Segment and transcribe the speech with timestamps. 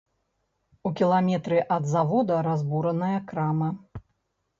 [0.89, 3.69] У кіламетры ад завода разбураная крама.